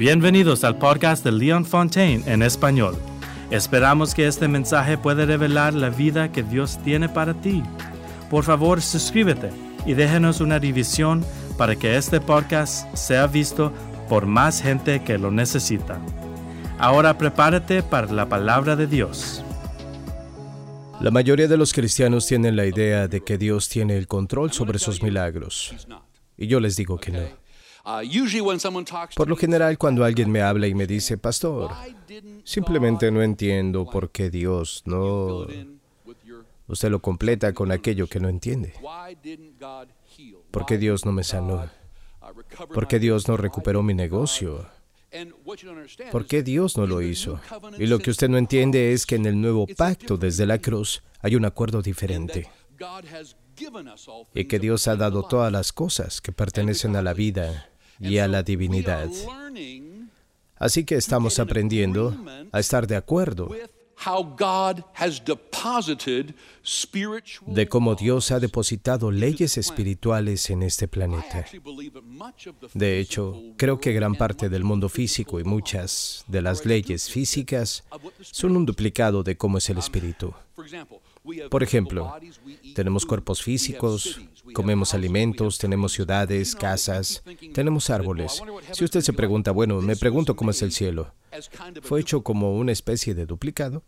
[0.00, 2.96] Bienvenidos al podcast de Leon Fontaine en español.
[3.50, 7.62] Esperamos que este mensaje pueda revelar la vida que Dios tiene para ti.
[8.30, 9.50] Por favor, suscríbete
[9.84, 11.22] y déjenos una división
[11.58, 13.74] para que este podcast sea visto
[14.08, 16.00] por más gente que lo necesita.
[16.78, 19.44] Ahora prepárate para la palabra de Dios.
[20.98, 24.78] La mayoría de los cristianos tienen la idea de que Dios tiene el control sobre
[24.78, 25.74] sus milagros.
[26.38, 27.39] Y yo les digo que no.
[29.16, 31.70] Por lo general, cuando alguien me habla y me dice, Pastor,
[32.44, 35.46] simplemente no entiendo por qué Dios no...
[36.66, 38.74] Usted lo completa con aquello que no entiende.
[40.52, 41.68] ¿Por qué Dios no me sanó?
[42.72, 44.68] ¿Por qué Dios no recuperó mi negocio?
[46.12, 47.40] ¿Por qué Dios no lo hizo?
[47.78, 51.02] Y lo que usted no entiende es que en el nuevo pacto desde la cruz
[51.20, 52.48] hay un acuerdo diferente.
[54.34, 57.69] Y que Dios ha dado todas las cosas que pertenecen a la vida
[58.00, 59.08] y a la divinidad.
[60.56, 62.16] Así que estamos aprendiendo
[62.52, 63.50] a estar de acuerdo
[67.46, 71.44] de cómo Dios ha depositado leyes espirituales en este planeta.
[72.72, 77.84] De hecho, creo que gran parte del mundo físico y muchas de las leyes físicas
[78.20, 80.32] son un duplicado de cómo es el espíritu.
[81.50, 82.14] Por ejemplo,
[82.74, 84.20] tenemos cuerpos físicos,
[84.54, 88.42] comemos alimentos, tenemos ciudades, casas, tenemos árboles.
[88.72, 91.12] Si usted se pregunta, bueno, me pregunto cómo es el cielo.
[91.82, 93.84] Fue hecho como una especie de duplicado.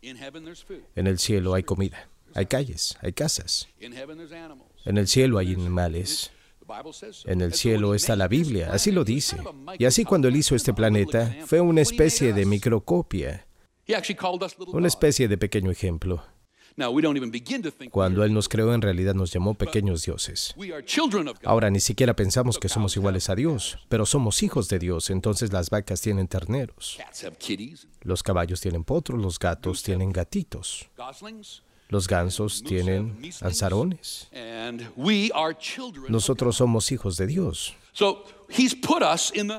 [0.94, 3.68] En el cielo hay comida, hay calles, hay casas.
[3.80, 6.30] En el cielo hay animales.
[7.24, 9.36] En el cielo está la Biblia, así lo dice.
[9.78, 13.46] Y así cuando él hizo este planeta, fue una especie de microcopia,
[14.68, 16.22] una especie de pequeño ejemplo.
[17.90, 20.54] Cuando Él nos creó, en realidad nos llamó pequeños dioses.
[21.44, 25.52] Ahora ni siquiera pensamos que somos iguales a Dios, pero somos hijos de Dios, entonces
[25.52, 26.98] las vacas tienen terneros,
[28.02, 30.88] los caballos tienen potros, los gatos tienen gatitos,
[31.88, 34.28] los gansos tienen anzarones.
[36.08, 37.74] Nosotros somos hijos de Dios.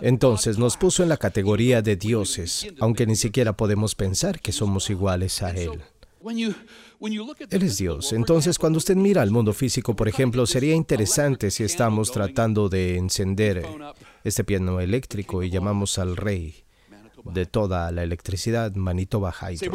[0.01, 4.89] Entonces nos puso en la categoría de dioses, aunque ni siquiera podemos pensar que somos
[4.89, 5.81] iguales a Él.
[7.49, 8.13] Él es Dios.
[8.13, 12.97] Entonces, cuando usted mira al mundo físico, por ejemplo, sería interesante si estamos tratando de
[12.97, 13.65] encender
[14.23, 16.63] este piano eléctrico y llamamos al rey
[17.25, 19.71] de toda la electricidad, Manitoba Hydro.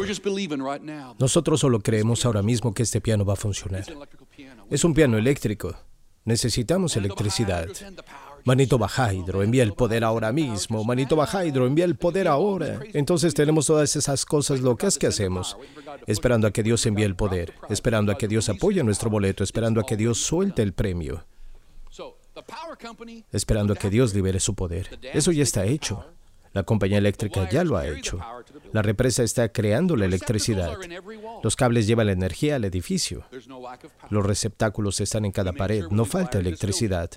[1.18, 3.84] Nosotros solo creemos ahora mismo que este piano va a funcionar.
[4.70, 5.74] Es un piano eléctrico.
[6.24, 7.68] Necesitamos electricidad.
[8.44, 10.84] Manitoba Hydro, envía el poder ahora mismo.
[10.84, 12.80] Manitoba Hydro, envía el poder ahora.
[12.92, 15.56] Entonces tenemos todas esas cosas locas que hacemos,
[16.06, 19.80] esperando a que Dios envíe el poder, esperando a que Dios apoye nuestro boleto, esperando
[19.80, 21.24] a que Dios suelte el premio,
[23.32, 24.98] esperando a que Dios libere su poder.
[25.12, 26.04] Eso ya está hecho.
[26.52, 28.18] La compañía eléctrica ya lo ha hecho.
[28.72, 30.76] La represa está creando la electricidad.
[31.42, 33.24] Los cables llevan la energía al edificio.
[34.10, 35.84] Los receptáculos están en cada pared.
[35.90, 37.10] No falta electricidad.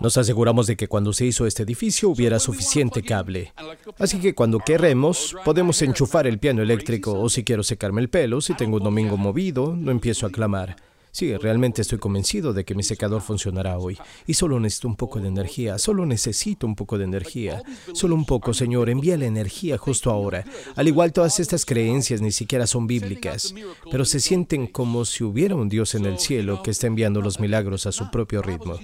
[0.00, 3.52] Nos aseguramos de que cuando se hizo este edificio hubiera suficiente cable.
[3.98, 8.40] Así que cuando queremos, podemos enchufar el piano eléctrico o si quiero secarme el pelo,
[8.40, 10.76] si tengo un domingo movido, no empiezo a clamar.
[11.16, 13.96] Sí, realmente estoy convencido de que mi secador funcionará hoy.
[14.26, 17.62] Y solo necesito un poco de energía, solo necesito un poco de energía.
[17.94, 20.44] Solo un poco, Señor, envía la energía justo ahora.
[20.74, 23.54] Al igual todas estas creencias ni siquiera son bíblicas,
[23.90, 27.40] pero se sienten como si hubiera un Dios en el cielo que está enviando los
[27.40, 28.78] milagros a su propio ritmo.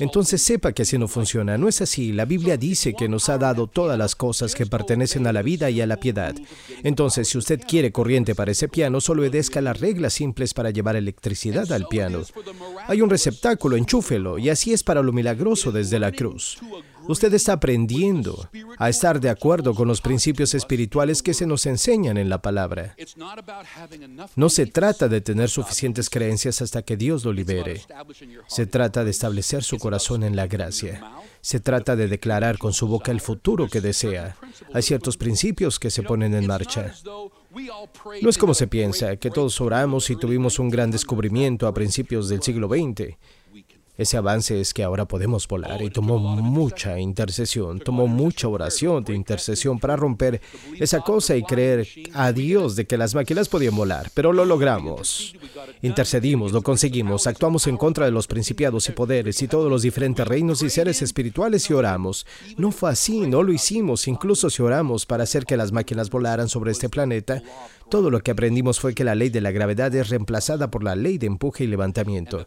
[0.00, 1.58] Entonces sepa que así no funciona.
[1.58, 2.12] No es así.
[2.12, 5.70] La Biblia dice que nos ha dado todas las cosas que pertenecen a la vida
[5.70, 6.34] y a la piedad.
[6.82, 10.96] Entonces, si usted quiere corriente para ese piano, solo obedezca las reglas simples para llevar
[10.96, 12.22] electricidad al piano.
[12.86, 16.58] Hay un receptáculo, enchúfelo, y así es para lo milagroso desde la cruz.
[17.08, 22.18] Usted está aprendiendo a estar de acuerdo con los principios espirituales que se nos enseñan
[22.18, 22.94] en la palabra.
[24.36, 27.80] No se trata de tener suficientes creencias hasta que Dios lo libere.
[28.46, 31.00] Se trata de establecer su corazón en la gracia.
[31.40, 34.36] Se trata de declarar con su boca el futuro que desea.
[34.74, 36.94] Hay ciertos principios que se ponen en marcha.
[38.22, 42.28] No es como se piensa, que todos oramos y tuvimos un gran descubrimiento a principios
[42.28, 43.16] del siglo XX.
[43.98, 49.12] Ese avance es que ahora podemos volar y tomó mucha intercesión, tomó mucha oración de
[49.12, 50.40] intercesión para romper
[50.78, 55.34] esa cosa y creer a Dios de que las máquinas podían volar, pero lo logramos.
[55.82, 60.28] Intercedimos, lo conseguimos, actuamos en contra de los principiados y poderes y todos los diferentes
[60.28, 62.24] reinos y seres espirituales y oramos.
[62.56, 66.48] No fue así, no lo hicimos, incluso si oramos para hacer que las máquinas volaran
[66.48, 67.42] sobre este planeta,
[67.90, 70.94] todo lo que aprendimos fue que la ley de la gravedad es reemplazada por la
[70.94, 72.46] ley de empuje y levantamiento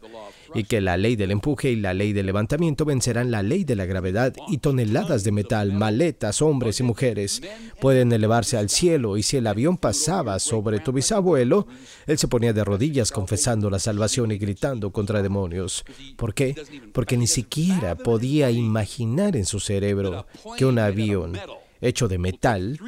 [0.54, 3.76] y que la ley del empuje y la ley del levantamiento vencerán la ley de
[3.76, 7.42] la gravedad y toneladas de metal, maletas, hombres y mujeres
[7.80, 11.68] pueden elevarse al cielo y si el avión pasaba sobre tu bisabuelo,
[12.08, 15.84] él se ponía de rodillas confesando la salvación y gritando contra demonios.
[16.16, 16.56] ¿Por qué?
[16.94, 20.26] Porque ni siquiera podía imaginar en su cerebro
[20.58, 21.38] que un avión
[21.82, 22.80] hecho de metal,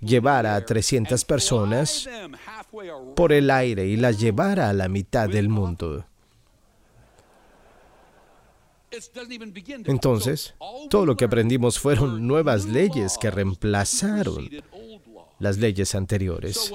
[0.00, 2.08] llevara a 300 personas
[3.14, 6.06] por el aire y las llevara a la mitad del mundo.
[9.86, 10.54] Entonces,
[10.88, 14.48] todo lo que aprendimos fueron nuevas leyes que reemplazaron
[15.38, 16.72] las leyes anteriores.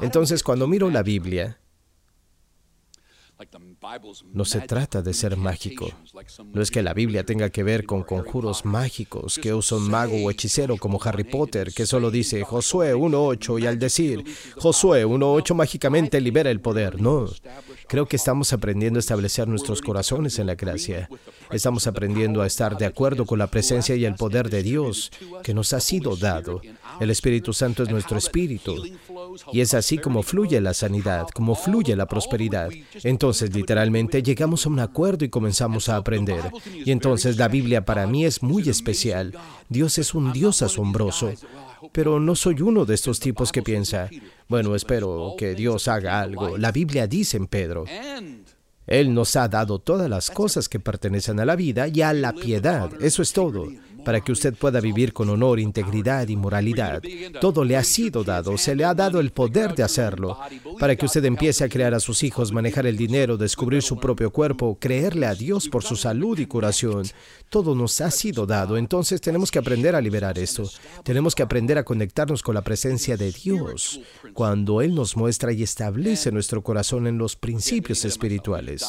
[0.00, 1.58] Entonces, cuando miro la Biblia,
[4.32, 5.88] no se trata de ser mágico.
[6.52, 10.16] No es que la Biblia tenga que ver con conjuros mágicos, que usa un mago
[10.16, 14.24] o hechicero como Harry Potter, que solo dice Josué 1.8 y al decir
[14.56, 17.00] Josué 1.8 mágicamente libera el poder.
[17.00, 17.26] No,
[17.88, 21.08] creo que estamos aprendiendo a establecer nuestros corazones en la gracia.
[21.50, 25.10] Estamos aprendiendo a estar de acuerdo con la presencia y el poder de Dios
[25.42, 26.60] que nos ha sido dado.
[27.00, 28.82] El Espíritu Santo es nuestro espíritu.
[29.52, 32.70] Y es así como fluye la sanidad, como fluye la prosperidad.
[33.02, 36.42] Entonces, literalmente, llegamos a un acuerdo y comenzamos a aprender.
[36.84, 39.34] Y entonces la Biblia para mí es muy especial.
[39.68, 41.32] Dios es un Dios asombroso.
[41.90, 44.08] Pero no soy uno de estos tipos que piensa,
[44.48, 46.56] bueno, espero que Dios haga algo.
[46.56, 47.84] La Biblia dice en Pedro,
[48.86, 52.32] Él nos ha dado todas las cosas que pertenecen a la vida y a la
[52.32, 52.90] piedad.
[53.00, 53.66] Eso es todo
[54.04, 57.02] para que usted pueda vivir con honor, integridad y moralidad.
[57.40, 60.38] Todo le ha sido dado, se le ha dado el poder de hacerlo,
[60.78, 64.30] para que usted empiece a crear a sus hijos, manejar el dinero, descubrir su propio
[64.30, 67.04] cuerpo, creerle a Dios por su salud y curación.
[67.48, 70.68] Todo nos ha sido dado, entonces tenemos que aprender a liberar esto.
[71.04, 74.00] Tenemos que aprender a conectarnos con la presencia de Dios,
[74.32, 78.86] cuando Él nos muestra y establece nuestro corazón en los principios espirituales.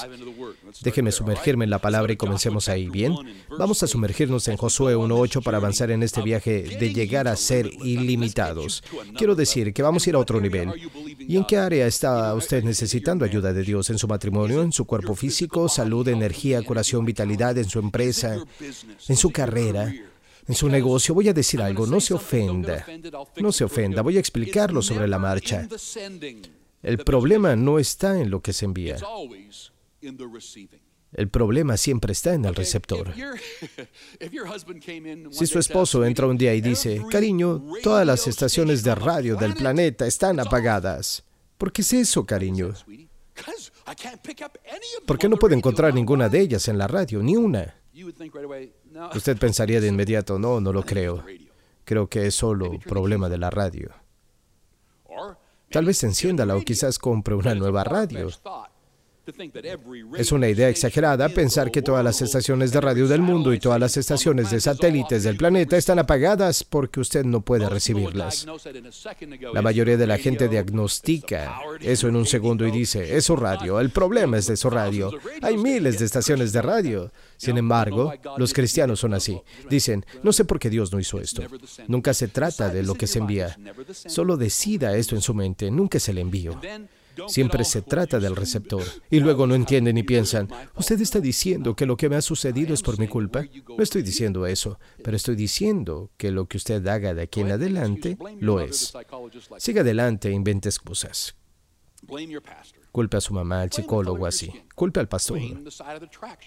[0.81, 3.13] Déjeme sumergirme en la palabra y comencemos ahí, ¿bien?
[3.57, 7.69] Vamos a sumergirnos en Josué 1.8 para avanzar en este viaje de llegar a ser
[7.83, 8.83] ilimitados.
[9.17, 10.71] Quiero decir que vamos a ir a otro nivel.
[11.19, 13.89] ¿Y en qué área está usted necesitando ayuda de Dios?
[13.89, 14.61] ¿En su matrimonio?
[14.61, 15.69] ¿En su cuerpo físico?
[15.69, 17.57] ¿Salud, energía, curación, vitalidad?
[17.57, 18.37] ¿En su empresa?
[19.07, 19.93] ¿En su carrera?
[20.47, 22.85] en su negocio, voy a decir algo, no se ofenda.
[23.37, 25.67] No se ofenda, voy a explicarlo sobre la marcha.
[26.81, 28.97] El problema no está en lo que se envía.
[31.13, 33.13] El problema siempre está en el receptor.
[35.31, 39.53] Si su esposo entra un día y dice, cariño, todas las estaciones de radio del
[39.53, 41.23] planeta están apagadas.
[41.57, 42.73] ¿Por qué es eso, cariño?
[45.05, 47.21] ¿Por qué no puede encontrar ninguna de ellas en la radio?
[47.21, 47.75] Ni una.
[49.15, 51.23] Usted pensaría de inmediato, no, no lo creo.
[51.85, 53.91] Creo que es solo problema de la radio.
[55.69, 58.29] Tal vez enciéndala o quizás compre una nueva radio.
[60.17, 63.79] Es una idea exagerada pensar que todas las estaciones de radio del mundo y todas
[63.79, 68.45] las estaciones de satélites del planeta están apagadas porque usted no puede recibirlas.
[69.53, 73.79] La mayoría de la gente diagnostica eso en un segundo y dice, es su radio,
[73.79, 75.11] el problema es de su radio.
[75.41, 77.11] Hay miles de estaciones de radio.
[77.37, 79.41] Sin embargo, los cristianos son así.
[79.69, 81.43] Dicen, no sé por qué Dios no hizo esto.
[81.87, 83.57] Nunca se trata de lo que se envía.
[83.91, 86.59] Solo decida esto en su mente, nunca se le envío.
[87.27, 88.83] Siempre se trata del receptor.
[89.09, 92.73] Y luego no entienden y piensan, ¿usted está diciendo que lo que me ha sucedido
[92.73, 93.45] es por mi culpa?
[93.77, 97.51] No estoy diciendo eso, pero estoy diciendo que lo que usted haga de aquí en
[97.51, 98.93] adelante lo es.
[99.57, 101.35] Siga adelante e invente excusas.
[102.91, 104.51] Culpe a su mamá, al psicólogo, así.
[104.75, 105.39] Culpe al pastor.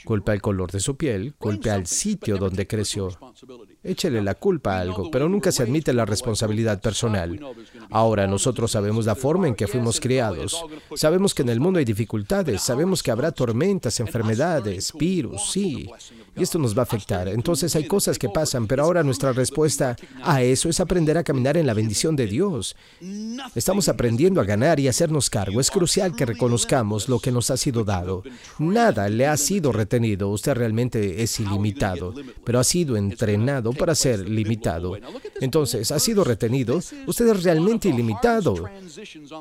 [0.04, 1.34] Culpe al color de su piel.
[1.38, 3.10] Culpe al sitio donde creció.
[3.84, 7.38] Échele la culpa a algo, pero nunca se admite la responsabilidad personal.
[7.90, 10.64] Ahora nosotros sabemos la forma en que fuimos criados.
[10.96, 12.62] Sabemos que en el mundo hay dificultades.
[12.62, 15.88] Sabemos que habrá tormentas, enfermedades, virus, sí.
[16.36, 17.28] Y esto nos va a afectar.
[17.28, 21.56] Entonces hay cosas que pasan, pero ahora nuestra respuesta a eso es aprender a caminar
[21.56, 22.76] en la bendición de Dios.
[23.54, 25.60] Estamos aprendiendo a ganar y hacernos cargo.
[25.60, 28.15] Es crucial que reconozcamos lo que nos ha sido dado.
[28.58, 30.28] Nada le ha sido retenido.
[30.28, 34.96] Usted realmente es ilimitado, pero ha sido entrenado para ser limitado.
[35.40, 36.80] Entonces, ha sido retenido.
[37.06, 38.68] Usted es realmente ilimitado.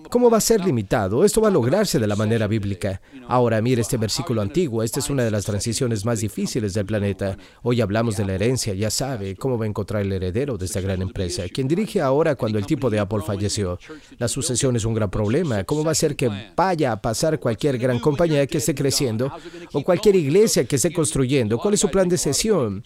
[0.10, 1.24] ¿Cómo va a ser limitado?
[1.24, 3.02] Esto va a lograrse de la manera bíblica.
[3.28, 4.84] Ahora, mire este versículo antiguo.
[4.84, 7.38] Esta es una de las transiciones más difíciles del planeta.
[7.64, 8.74] Hoy hablamos de la herencia.
[8.74, 11.44] Ya sabe cómo va a encontrar el heredero de esta gran empresa.
[11.54, 13.80] Quien dirige ahora cuando el tipo de Apple falleció.
[14.18, 15.64] La sucesión es un gran problema.
[15.64, 19.32] ¿Cómo va a ser que vaya a pasar cualquier gran compañía que esté creciendo
[19.74, 21.58] o cualquier iglesia que esté construyendo?
[21.58, 22.84] ¿Cuál es su plan de sesión?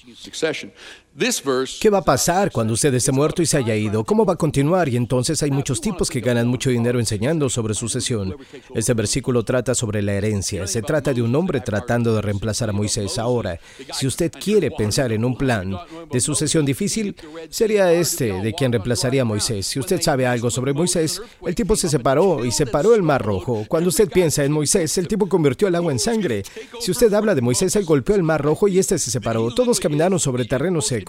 [1.82, 4.06] ¿Qué va a pasar cuando usted esté muerto y se haya ido?
[4.06, 4.88] ¿Cómo va a continuar?
[4.88, 8.38] Y entonces hay muchos tipos que ganan mucho dinero enseñando sobre sucesión.
[8.74, 10.66] Este versículo trata sobre la herencia.
[10.66, 13.20] Se trata de un hombre tratando de reemplazar a Moisés.
[13.20, 13.60] Ahora,
[13.92, 15.76] si usted quiere pensar en un plan
[16.10, 17.14] de sucesión difícil,
[17.50, 19.68] sería este de quien reemplazaría a Moisés.
[19.68, 23.66] Si usted sabe algo sobre Moisés, el tipo se separó y separó el mar rojo.
[23.68, 26.44] Cuando usted piensa en Moisés, el tipo convirtió el agua en sangre.
[26.80, 29.54] Si usted habla de Moisés, él golpeó el mar rojo y este se separó.
[29.54, 31.09] Todos caminaron sobre terreno seco.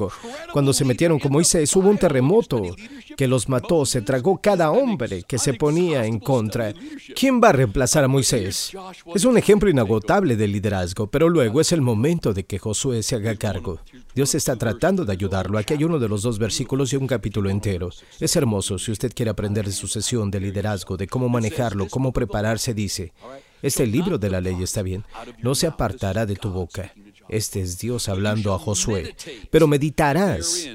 [0.53, 2.63] Cuando se metieron con Moisés hubo un terremoto
[3.17, 6.73] que los mató, se tragó cada hombre que se ponía en contra.
[7.15, 8.73] ¿Quién va a reemplazar a Moisés?
[9.15, 13.17] Es un ejemplo inagotable de liderazgo, pero luego es el momento de que Josué se
[13.17, 13.81] haga cargo.
[14.15, 15.59] Dios está tratando de ayudarlo.
[15.59, 17.91] Aquí hay uno de los dos versículos y un capítulo entero.
[18.19, 22.75] Es hermoso si usted quiere aprender de sucesión, de liderazgo, de cómo manejarlo, cómo prepararse,
[22.75, 23.13] dice.
[23.63, 25.05] Este libro de la ley está bien.
[25.43, 26.93] No se apartará de tu boca.
[27.31, 29.15] Este es Dios hablando a Josué.
[29.51, 30.69] Pero meditarás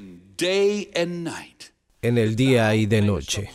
[2.02, 3.50] en el día y de noche,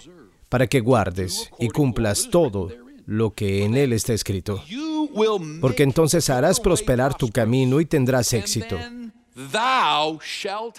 [0.48, 2.70] para que guardes y cumplas todo
[3.06, 4.62] lo que en él está escrito.
[5.60, 8.76] Porque entonces harás prosperar tu camino y tendrás éxito.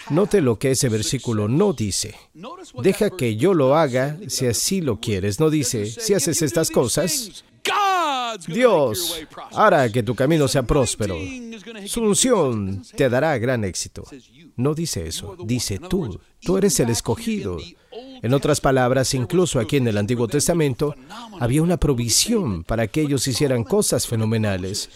[0.10, 2.13] Note lo que ese versículo no dice.
[2.84, 5.40] Deja que yo lo haga si así lo quieres.
[5.40, 7.44] No dice, si haces estas cosas,
[8.48, 9.22] Dios
[9.52, 11.16] hará que tu camino sea próspero.
[11.86, 14.04] Su unción te dará gran éxito.
[14.56, 16.20] No dice eso, dice tú.
[16.42, 17.58] Tú eres el escogido.
[18.22, 20.96] En otras palabras, incluso aquí en el Antiguo Testamento,
[21.40, 24.90] había una provisión para que ellos hicieran cosas fenomenales.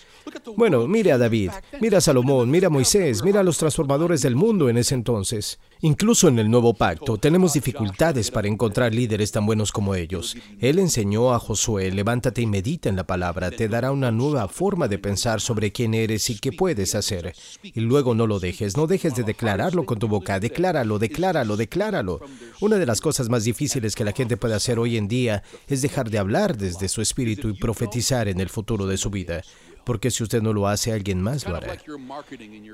[0.56, 4.36] Bueno, mire a David, mira a Salomón, mira a Moisés, mira a los transformadores del
[4.36, 5.60] mundo en ese entonces.
[5.86, 10.36] Incluso en el nuevo pacto tenemos dificultades para encontrar líderes tan buenos como ellos.
[10.60, 14.88] Él enseñó a Josué, levántate y medita en la palabra, te dará una nueva forma
[14.88, 17.36] de pensar sobre quién eres y qué puedes hacer.
[17.62, 22.20] Y luego no lo dejes, no dejes de declararlo con tu boca, decláralo, decláralo, decláralo.
[22.62, 25.84] Una de las cosas más difíciles que la gente puede hacer hoy en día es
[25.84, 29.44] dejar de hablar desde su espíritu y profetizar en el futuro de su vida
[29.86, 31.77] porque si usted no lo hace, alguien más lo hará.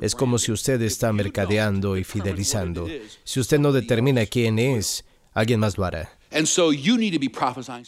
[0.01, 2.88] Es como si usted está mercadeando y fidelizando.
[3.24, 5.03] Si usted no determina quién es,
[5.34, 6.18] alguien más lo hará.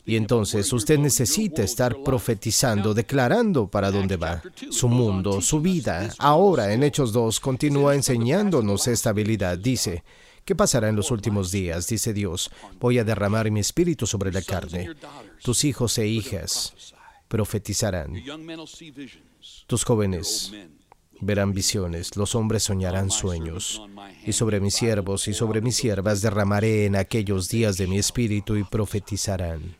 [0.05, 6.13] Y entonces usted necesita estar profetizando, declarando para dónde va, su mundo, su vida.
[6.19, 9.57] Ahora, en Hechos 2, continúa enseñándonos esta habilidad.
[9.57, 10.03] Dice,
[10.43, 11.87] ¿qué pasará en los últimos días?
[11.87, 12.51] Dice Dios,
[12.81, 14.89] voy a derramar mi espíritu sobre la carne.
[15.41, 16.92] Tus hijos e hijas
[17.27, 18.13] profetizarán.
[19.67, 20.51] Tus jóvenes
[21.21, 23.81] verán visiones, los hombres soñarán sueños.
[24.25, 28.55] Y sobre mis siervos y sobre mis siervas derramaré en aquellos días de mi espíritu
[28.55, 29.75] y profetizarán.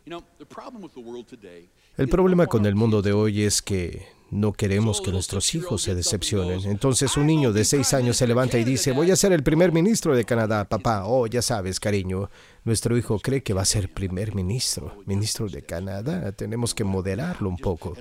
[1.96, 5.94] El problema con el mundo de hoy es que no queremos que nuestros hijos se
[5.94, 6.60] decepcionen.
[6.64, 9.70] Entonces un niño de seis años se levanta y dice, voy a ser el primer
[9.70, 11.04] ministro de Canadá, papá.
[11.06, 12.30] Oh, ya sabes, cariño,
[12.64, 16.32] nuestro hijo cree que va a ser primer ministro, ministro de Canadá.
[16.32, 17.94] Tenemos que moderarlo un poco,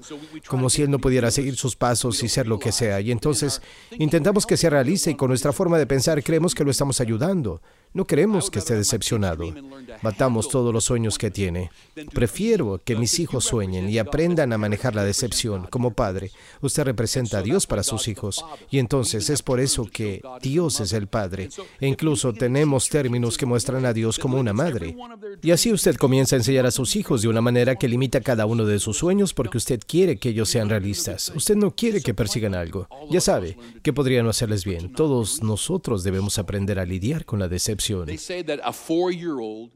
[0.47, 3.01] como si él no pudiera seguir sus pasos y ser lo que sea.
[3.01, 6.71] Y entonces intentamos que sea realista y con nuestra forma de pensar creemos que lo
[6.71, 7.61] estamos ayudando.
[7.93, 9.53] No queremos que esté decepcionado.
[10.01, 11.69] Matamos todos los sueños que tiene.
[12.11, 15.67] Prefiero que mis hijos sueñen y aprendan a manejar la decepción.
[15.69, 18.43] Como padre, usted representa a Dios para sus hijos.
[18.71, 21.49] Y entonces es por eso que Dios es el Padre.
[21.79, 24.95] E incluso tenemos términos que muestran a Dios como una madre.
[25.41, 28.45] Y así usted comienza a enseñar a sus hijos de una manera que limita cada
[28.45, 31.31] uno de sus sueños porque usted quiere que ellos sean realistas.
[31.35, 32.87] Usted no quiere que persigan algo.
[33.09, 34.93] Ya sabe que podría no hacerles bien.
[34.93, 37.83] Todos nosotros debemos aprender a lidiar con la decepción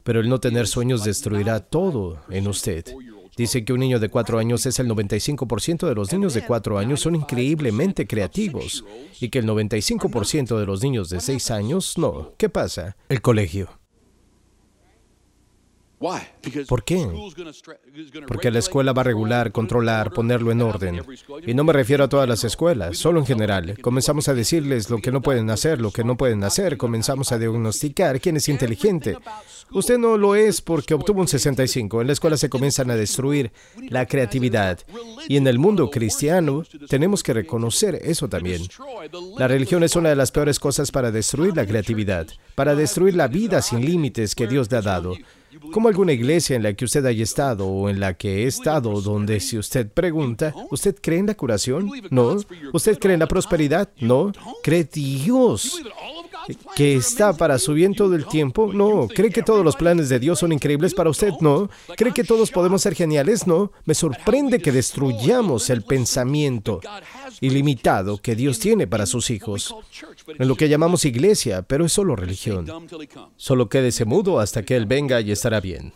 [0.03, 2.85] pero el no tener sueños destruirá todo en usted.
[3.35, 6.79] Dice que un niño de cuatro años es el 95% de los niños de cuatro
[6.79, 8.83] años son increíblemente creativos
[9.19, 12.33] y que el 95% de los niños de seis años no.
[12.37, 12.97] ¿Qué pasa?
[13.09, 13.69] El colegio.
[16.67, 17.07] ¿Por qué?
[18.27, 21.01] Porque la escuela va a regular, controlar, ponerlo en orden.
[21.45, 23.77] Y no me refiero a todas las escuelas, solo en general.
[23.81, 26.77] Comenzamos a decirles lo que no pueden hacer, lo que no pueden hacer.
[26.77, 29.17] Comenzamos a diagnosticar quién es inteligente.
[29.71, 32.01] Usted no lo es porque obtuvo un 65.
[32.01, 33.51] En la escuela se comienzan a destruir
[33.89, 34.79] la creatividad.
[35.27, 38.61] Y en el mundo cristiano tenemos que reconocer eso también.
[39.37, 43.27] La religión es una de las peores cosas para destruir la creatividad, para destruir la
[43.27, 45.15] vida sin límites que Dios le ha dado.
[45.71, 49.01] Como alguna iglesia en la que usted haya estado o en la que he estado,
[49.01, 51.89] donde si usted pregunta, ¿usted cree en la curación?
[52.09, 52.37] No.
[52.73, 53.89] ¿Usted cree en la prosperidad?
[53.99, 54.31] No.
[54.63, 55.81] ¿Cree Dios?
[56.75, 58.71] Que está para su bien todo el tiempo?
[58.73, 59.07] No.
[59.07, 61.31] ¿Cree que todos los planes de Dios son increíbles para usted?
[61.41, 61.69] No.
[61.95, 63.47] ¿Cree que todos podemos ser geniales?
[63.47, 63.71] No.
[63.85, 66.81] Me sorprende que destruyamos el pensamiento
[67.41, 69.75] ilimitado que Dios tiene para sus hijos,
[70.27, 72.67] en lo que llamamos iglesia, pero es solo religión.
[73.35, 75.93] Solo quédese mudo hasta que Él venga y estará bien.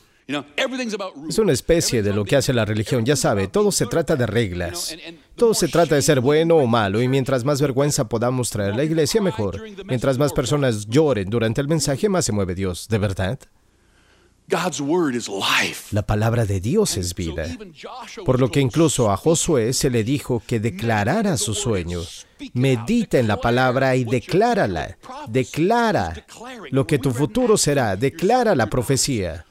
[1.28, 4.25] Es una especie de lo que hace la religión, ya sabe, todo se trata de
[4.25, 4.96] reglas.
[5.36, 8.78] Todo se trata de ser bueno o malo y mientras más vergüenza podamos traer a
[8.78, 9.62] la iglesia, mejor.
[9.86, 13.40] Mientras más personas lloren durante el mensaje, más se mueve Dios, ¿de verdad?
[15.92, 17.46] La palabra de Dios es vida.
[18.25, 22.01] Por lo que incluso a Josué se le dijo que declarara su sueño.
[22.54, 24.98] Medita en la palabra y declárala.
[25.30, 26.25] Declara
[26.72, 27.96] lo que tu futuro será.
[27.96, 29.46] Declara la profecía.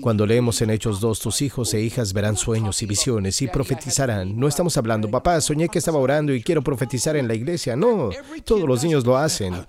[0.00, 4.38] Cuando leemos en Hechos 2, tus hijos e hijas verán sueños y visiones y profetizarán.
[4.38, 7.76] No estamos hablando, papá, soñé que estaba orando y quiero profetizar en la iglesia.
[7.76, 8.08] No,
[8.42, 9.66] todos los niños lo hacen.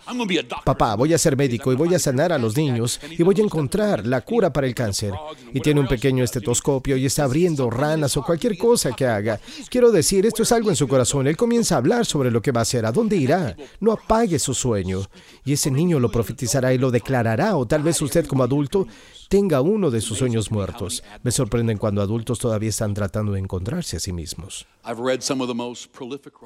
[0.63, 3.43] Papá, voy a ser médico y voy a sanar a los niños y voy a
[3.43, 5.13] encontrar la cura para el cáncer.
[5.53, 9.41] Y tiene un pequeño estetoscopio y está abriendo ranas o cualquier cosa que haga.
[9.69, 11.27] Quiero decir, esto es algo en su corazón.
[11.27, 13.57] Él comienza a hablar sobre lo que va a hacer, a dónde irá.
[13.81, 15.01] No apague su sueño.
[15.43, 17.57] Y ese niño lo profetizará y lo declarará.
[17.57, 18.87] O tal vez usted como adulto
[19.29, 21.03] tenga uno de sus sueños muertos.
[21.23, 24.67] Me sorprenden cuando adultos todavía están tratando de encontrarse a sí mismos.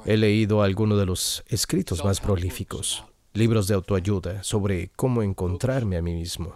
[0.04, 3.04] He leído algunos de los escritos más prolíficos,
[3.34, 6.54] libros de autoayuda sobre cómo encontrarme a mí mismo.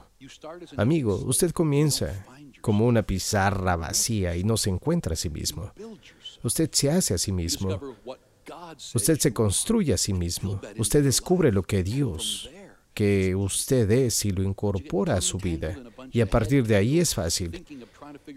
[0.77, 2.25] Amigo, usted comienza
[2.61, 5.73] como una pizarra vacía y no se encuentra a sí mismo.
[6.43, 7.81] Usted se hace a sí mismo.
[8.95, 10.61] Usted se construye a sí mismo.
[10.79, 12.49] Usted descubre lo que Dios
[12.95, 15.77] que usted es y lo incorpora a su vida.
[16.11, 17.65] Y a partir de ahí es fácil.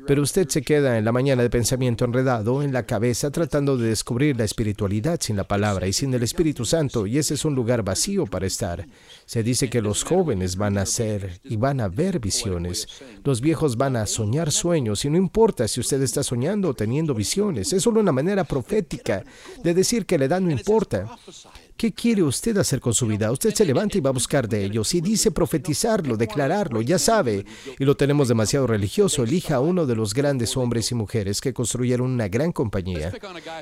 [0.07, 3.89] Pero usted se queda en la mañana de pensamiento enredado en la cabeza tratando de
[3.89, 7.55] descubrir la espiritualidad sin la palabra y sin el Espíritu Santo, y ese es un
[7.55, 8.85] lugar vacío para estar.
[9.25, 12.87] Se dice que los jóvenes van a ser y van a ver visiones.
[13.23, 17.13] Los viejos van a soñar sueños, y no importa si usted está soñando o teniendo
[17.13, 19.23] visiones, es solo una manera profética
[19.63, 21.17] de decir que la edad no importa.
[21.77, 23.29] ¿Qué quiere usted hacer con su vida?
[23.33, 27.45] Usted se levanta y va a buscar de ellos y dice profetizarlo, declararlo, ya sabe.
[27.77, 29.23] Y lo tenemos demasiado religioso.
[29.23, 33.11] Elija a uno de los grandes hombres y mujeres que construyeron una gran compañía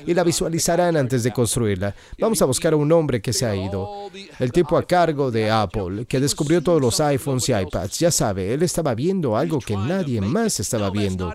[0.06, 1.92] y la visualizarán antes de construirla.
[2.20, 4.08] Vamos a buscar a un hombre que se ha ido.
[4.38, 7.98] El tipo a cargo de Apple, que descubrió todos los iPhones y iPads.
[7.98, 11.34] Ya sabe, él estaba viendo algo que nadie más estaba viendo.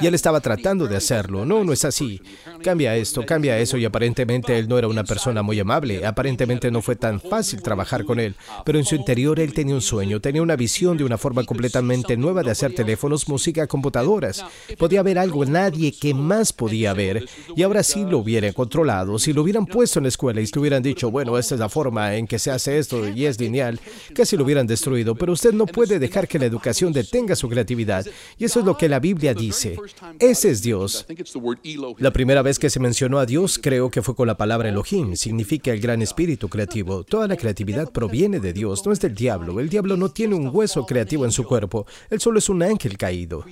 [0.00, 1.44] Y él estaba tratando de hacerlo.
[1.44, 2.22] No, no es así.
[2.62, 6.82] Cambia esto, cambia eso y aparentemente él no era una persona muy amable Aparentemente no
[6.82, 10.42] fue tan fácil trabajar con él, pero en su interior él tenía un sueño, tenía
[10.42, 14.44] una visión de una forma completamente nueva de hacer teléfonos, música, computadoras.
[14.78, 17.26] Podía ver algo nadie que más podía ver.
[17.56, 19.18] Y ahora sí lo hubiera controlado.
[19.18, 21.68] Si lo hubieran puesto en la escuela y le hubieran dicho, bueno, esta es la
[21.68, 23.80] forma en que se hace esto y es lineal,
[24.14, 25.14] casi lo hubieran destruido.
[25.14, 28.06] Pero usted no puede dejar que la educación detenga su creatividad.
[28.38, 29.76] Y eso es lo que la Biblia dice.
[30.18, 31.06] Ese es Dios.
[31.98, 35.16] La primera vez que se mencionó a Dios creo que fue con la palabra Elohim.
[35.16, 37.04] Significa el gran espíritu creativo.
[37.04, 39.60] Toda la creatividad proviene de Dios, no es del diablo.
[39.60, 42.98] El diablo no tiene un hueso creativo en su cuerpo, él solo es un ángel
[42.98, 43.44] caído.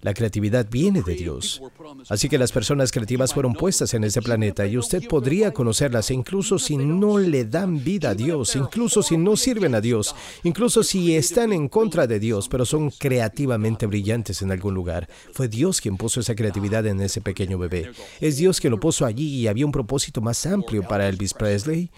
[0.00, 1.60] La creatividad viene de Dios.
[2.08, 6.58] Así que las personas creativas fueron puestas en este planeta y usted podría conocerlas incluso
[6.58, 11.16] si no le dan vida a Dios, incluso si no sirven a Dios, incluso si
[11.16, 15.08] están en contra de Dios, pero son creativamente brillantes en algún lugar.
[15.32, 17.90] Fue Dios quien puso esa creatividad en ese pequeño bebé.
[18.20, 21.90] Es Dios quien lo puso allí y había un propósito más amplio para Elvis Presley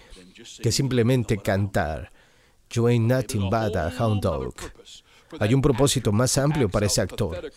[0.61, 2.11] que simplemente cantar.
[2.71, 4.55] You ain't nothing but a hound dog.
[5.39, 7.51] Hay un propósito más amplio para ese actor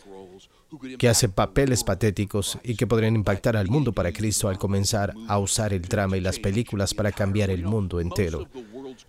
[0.99, 5.39] que hace papeles patéticos y que podrían impactar al mundo para Cristo al comenzar a
[5.39, 8.49] usar el drama y las películas para cambiar el mundo entero.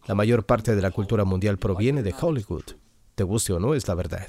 [0.07, 2.63] La mayor parte de la cultura mundial proviene de Hollywood.
[3.15, 4.27] Te guste o no, es la verdad.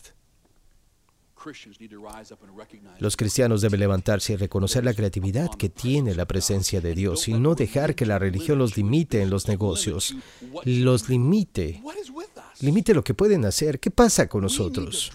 [2.98, 7.34] Los cristianos deben levantarse y reconocer la creatividad que tiene la presencia de Dios y
[7.34, 10.14] no dejar que la religión los limite en los negocios,
[10.64, 11.82] los limite,
[12.60, 13.78] limite lo que pueden hacer.
[13.80, 15.12] ¿Qué pasa con nosotros?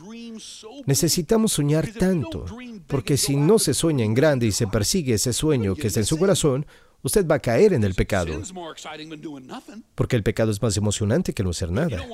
[0.85, 2.45] Necesitamos soñar tanto,
[2.87, 6.05] porque si no se sueña en grande y se persigue ese sueño que está en
[6.05, 6.65] su corazón,
[7.03, 8.41] usted va a caer en el pecado.
[9.95, 12.05] Porque el pecado es más emocionante que no hacer nada.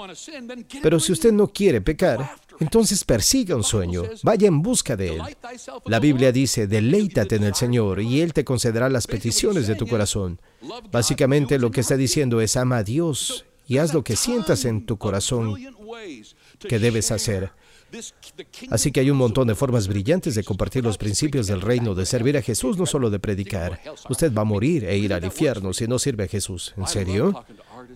[0.82, 5.22] Pero si usted no quiere pecar, entonces persiga un sueño, vaya en busca de él.
[5.86, 9.88] La Biblia dice, deleítate en el Señor y Él te concederá las peticiones de tu
[9.88, 10.40] corazón.
[10.92, 14.86] Básicamente lo que está diciendo es, ama a Dios y haz lo que sientas en
[14.86, 15.56] tu corazón
[16.68, 17.52] que debes hacer.
[18.70, 22.06] Así que hay un montón de formas brillantes de compartir los principios del reino, de
[22.06, 23.80] servir a Jesús, no solo de predicar.
[24.10, 26.74] Usted va a morir e ir al infierno si no sirve a Jesús.
[26.78, 27.46] ¿En serio?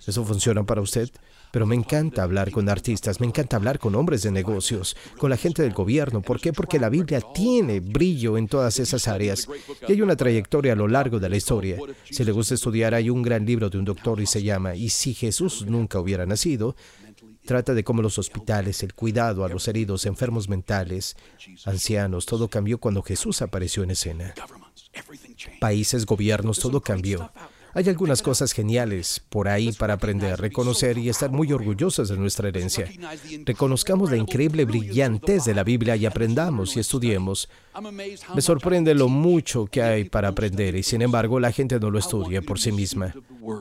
[0.05, 1.09] ¿Eso funciona para usted?
[1.51, 5.35] Pero me encanta hablar con artistas, me encanta hablar con hombres de negocios, con la
[5.35, 6.21] gente del gobierno.
[6.21, 6.53] ¿Por qué?
[6.53, 9.49] Porque la Biblia tiene brillo en todas esas áreas
[9.87, 11.77] y hay una trayectoria a lo largo de la historia.
[12.09, 14.89] Si le gusta estudiar, hay un gran libro de un doctor y se llama ¿Y
[14.89, 16.75] si Jesús nunca hubiera nacido?
[17.45, 21.15] Trata de cómo los hospitales, el cuidado a los heridos, enfermos mentales,
[21.65, 24.33] ancianos, todo cambió cuando Jesús apareció en escena.
[25.59, 27.31] Países, gobiernos, todo cambió.
[27.73, 32.49] Hay algunas cosas geniales por ahí para aprender, reconocer y estar muy orgullosos de nuestra
[32.49, 32.89] herencia.
[33.45, 37.49] Reconozcamos la increíble brillantez de la Biblia y aprendamos y estudiemos.
[38.35, 41.99] Me sorprende lo mucho que hay para aprender y sin embargo la gente no lo
[41.99, 43.13] estudia por sí misma.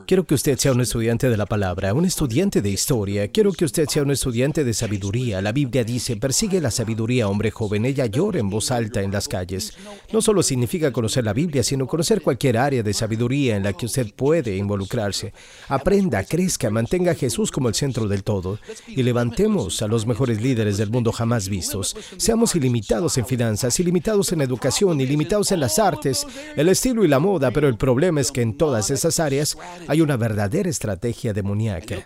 [0.07, 3.27] Quiero que usted sea un estudiante de la palabra, un estudiante de historia.
[3.29, 5.41] Quiero que usted sea un estudiante de sabiduría.
[5.41, 7.85] La Biblia dice, persigue la sabiduría, hombre joven.
[7.85, 9.73] Ella llora en voz alta en las calles.
[10.11, 13.85] No solo significa conocer la Biblia, sino conocer cualquier área de sabiduría en la que
[13.85, 15.33] usted puede involucrarse.
[15.67, 20.41] Aprenda, crezca, mantenga a Jesús como el centro del todo y levantemos a los mejores
[20.41, 21.95] líderes del mundo jamás vistos.
[22.17, 27.03] Seamos ilimitados en finanzas, ilimitados limitados en educación y limitados en las artes, el estilo
[27.03, 30.69] y la moda, pero el problema es que en todas esas áreas hay una verdadera
[30.69, 32.03] estrategia demoníaca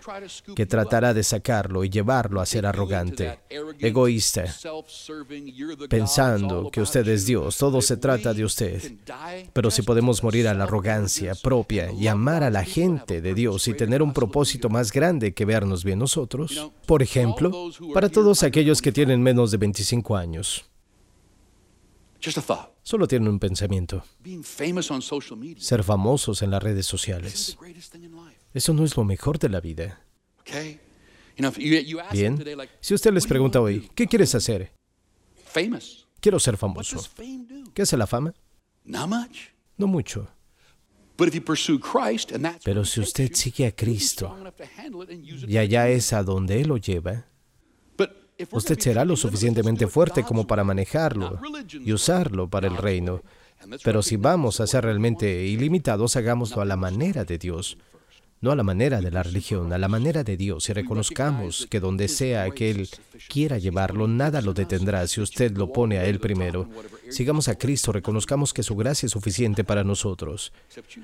[0.54, 3.38] que tratará de sacarlo y llevarlo a ser arrogante,
[3.78, 4.44] egoísta,
[5.88, 8.82] pensando que usted es Dios, todo se trata de usted.
[9.52, 13.68] Pero si podemos morir a la arrogancia propia y amar a la gente de Dios
[13.68, 18.82] y tener un propósito más grande que vernos bien nosotros, por ejemplo, para todos aquellos
[18.82, 20.64] que tienen menos de 25 años,
[22.86, 24.04] Solo tienen un pensamiento.
[25.56, 27.58] Ser famosos en las redes sociales.
[28.54, 30.04] Eso no es lo mejor de la vida.
[32.12, 32.44] Bien.
[32.80, 34.72] Si usted les pregunta hoy, ¿qué quieres hacer?
[36.20, 37.02] Quiero ser famoso.
[37.74, 38.32] ¿Qué hace la fama?
[39.76, 40.28] No mucho.
[42.62, 44.36] Pero si usted sigue a Cristo
[45.48, 47.26] y allá es a donde Él lo lleva,
[48.50, 51.40] usted será lo suficientemente fuerte como para manejarlo
[51.72, 53.22] y usarlo para el reino.
[53.82, 57.78] Pero si vamos a ser realmente ilimitados, hagámoslo a la manera de Dios
[58.40, 61.80] no a la manera de la religión, a la manera de Dios, y reconozcamos que
[61.80, 62.88] donde sea que Él
[63.28, 66.68] quiera llevarlo, nada lo detendrá si usted lo pone a Él primero.
[67.10, 70.52] Sigamos a Cristo, reconozcamos que su gracia es suficiente para nosotros.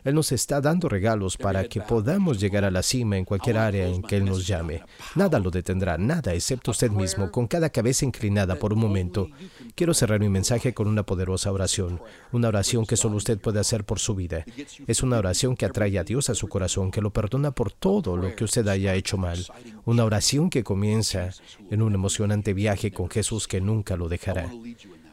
[0.05, 3.87] Él nos está dando regalos para que podamos llegar a la cima en cualquier área
[3.87, 4.83] en que Él nos llame.
[5.15, 9.29] Nada lo detendrá, nada, excepto usted mismo, con cada cabeza inclinada por un momento.
[9.75, 12.01] Quiero cerrar mi mensaje con una poderosa oración,
[12.33, 14.45] una oración que solo usted puede hacer por su vida.
[14.87, 18.17] Es una oración que atrae a Dios a su corazón, que lo perdona por todo
[18.17, 19.47] lo que usted haya hecho mal.
[19.85, 21.31] Una oración que comienza
[21.71, 24.51] en un emocionante viaje con Jesús que nunca lo dejará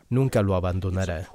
[0.09, 1.29] nunca lo abandonará.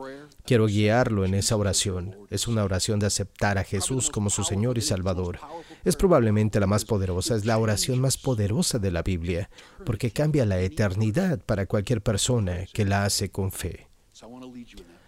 [0.45, 2.17] Quiero guiarlo en esa oración.
[2.31, 5.39] Es una oración de aceptar a Jesús como su Señor y Salvador.
[5.85, 9.49] Es probablemente la más poderosa, es la oración más poderosa de la Biblia,
[9.87, 13.89] porque cambia la eternidad para cualquier persona que la hace con fe.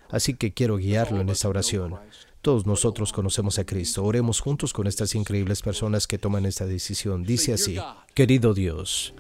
[0.09, 1.97] Así que quiero guiarlo en esa oración.
[2.41, 4.05] Todos nosotros conocemos a Cristo.
[4.05, 7.25] Oremos juntos con estas increíbles personas que toman esta decisión.
[7.25, 7.77] Dice así,
[8.15, 9.15] querido Dios,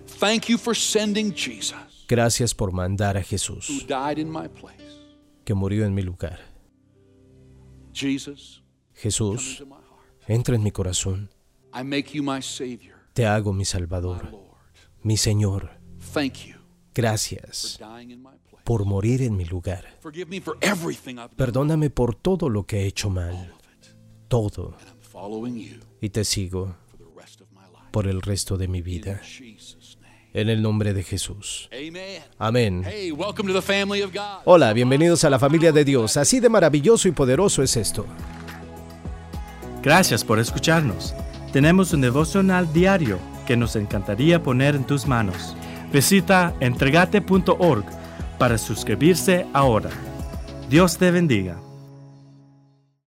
[2.08, 3.86] Gracias por mandar a Jesús,
[5.44, 6.38] que murió en mi lugar.
[8.94, 9.64] Jesús,
[10.28, 11.30] entra en mi corazón.
[13.12, 14.30] Te hago mi Salvador,
[15.02, 15.70] mi Señor.
[16.94, 17.78] Gracias
[18.64, 19.98] por morir en mi lugar.
[21.36, 23.52] Perdóname por todo lo que he hecho mal.
[24.28, 24.76] Todo.
[26.00, 26.76] Y te sigo
[27.90, 29.20] por el resto de mi vida
[30.36, 31.68] en el nombre de Jesús.
[32.38, 32.84] Amén.
[34.44, 36.18] Hola, bienvenidos a la familia de Dios.
[36.18, 38.06] Así de maravilloso y poderoso es esto.
[39.82, 41.14] Gracias por escucharnos.
[41.52, 45.56] Tenemos un devocional diario que nos encantaría poner en tus manos.
[45.90, 47.86] Visita entregate.org
[48.38, 49.90] para suscribirse ahora.
[50.68, 51.65] Dios te bendiga.